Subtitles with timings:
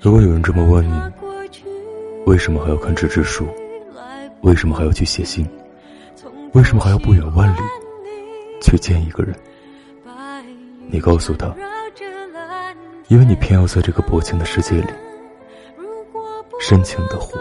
[0.00, 0.92] 如果有人这么问你，
[2.26, 3.46] 为什么还要看纸质书？
[4.42, 5.48] 为什么还要去写信？
[6.52, 7.58] 为什么还要不远万里
[8.62, 9.34] 去见一个人？
[10.86, 11.54] 你告诉他，
[13.08, 14.88] 因为你偏要在这个薄情的世界里，
[16.60, 17.38] 深情的活。